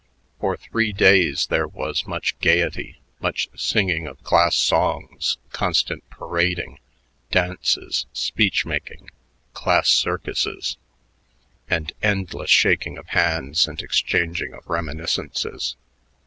For 0.39 0.57
three 0.57 0.91
days 0.91 1.45
there 1.45 1.67
was 1.67 2.07
much 2.07 2.35
gaiety, 2.39 2.99
much 3.19 3.49
singing 3.55 4.07
of 4.07 4.23
class 4.23 4.55
songs, 4.55 5.37
constant 5.51 6.03
parading, 6.09 6.79
dances, 7.29 8.07
speech 8.11 8.65
making, 8.65 9.11
class 9.53 9.89
circuses, 9.89 10.77
and 11.69 11.93
endless 12.01 12.49
shaking 12.49 12.97
of 12.97 13.09
hands 13.09 13.67
and 13.67 13.79
exchanging 13.79 14.55
of 14.55 14.65
reminiscences. 14.67 15.75